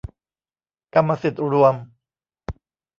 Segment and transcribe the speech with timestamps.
[0.93, 1.75] กรรมสิทธิ์รวม